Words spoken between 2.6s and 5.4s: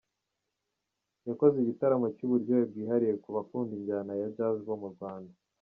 bwihariye ku bakunda injyana ya Jazz bo mu Rwanda.